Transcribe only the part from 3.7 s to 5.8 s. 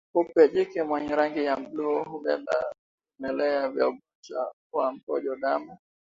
ugonjwa wa mkojo damu